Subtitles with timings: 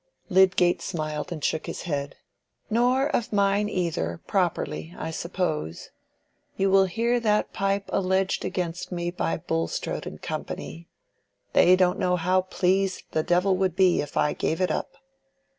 [0.29, 2.15] Lydgate smiled and shook his head.
[2.71, 5.91] "Nor of mine either, properly, I suppose.
[6.57, 10.89] You will hear that pipe alleged against me by Bulstrode and Company.
[11.53, 14.97] They don't know how pleased the devil would be if I gave it up."